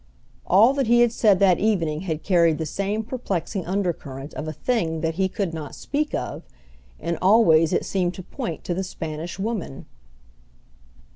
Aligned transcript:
All 0.47 0.73
that 0.73 0.87
he 0.87 1.01
had 1.01 1.11
said 1.11 1.37
that 1.37 1.59
evening 1.59 2.01
had 2.01 2.23
carried 2.23 2.57
the 2.57 2.65
same 2.65 3.03
perplexing 3.03 3.67
undercurrent 3.67 4.33
of 4.33 4.47
a 4.47 4.51
thing 4.51 5.01
that 5.01 5.13
he 5.13 5.29
could 5.29 5.53
not 5.53 5.75
speak 5.75 6.15
of, 6.15 6.41
and 6.99 7.19
always 7.21 7.71
it 7.71 7.85
seemed 7.85 8.15
to 8.15 8.23
point 8.23 8.63
to 8.63 8.73
the 8.73 8.83
Spanish 8.83 9.37
Woman. 9.37 9.85